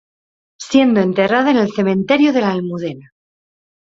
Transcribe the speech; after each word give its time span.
Siendo 0.57 0.99
enterrada 0.99 1.51
en 1.51 1.57
el 1.57 1.71
Cementerio 1.71 2.33
de 2.33 2.41
La 2.41 2.53
Almudena. 2.53 3.11